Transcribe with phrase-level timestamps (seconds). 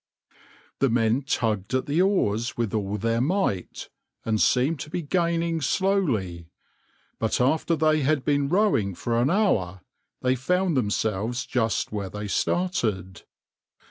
[0.29, 0.37] \par
[0.79, 3.87] The men tugged at the oars with all their might,
[4.25, 6.49] and seemed to be gaining slowly;
[7.19, 9.81] but after they had been rowing for an hour
[10.23, 13.25] they found themselves just where they started.